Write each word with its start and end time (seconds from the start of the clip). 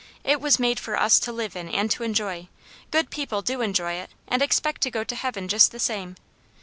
It 0.23 0.41
was 0.41 0.57
made 0.57 0.79
for 0.79 0.99
us 0.99 1.19
to 1.19 1.31
live 1.31 1.55
in 1.55 1.69
and 1.69 1.91
to 1.91 2.01
enjoy. 2.01 2.47
Good 2.89 3.11
people 3.11 3.43
do 3.43 3.61
enjoy 3.61 3.93
it, 3.93 4.09
and 4.27 4.41
expect 4.41 4.81
to 4.81 4.89
go 4.89 5.03
to 5.03 5.15
heaven 5.15 5.47
just 5.47 5.71
the 5.71 5.77
same. 5.79 6.15